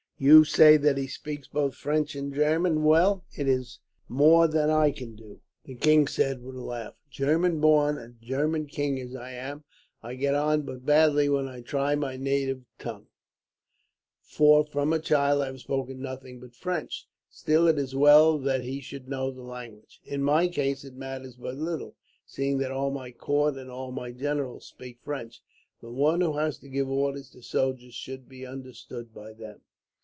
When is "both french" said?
1.47-2.13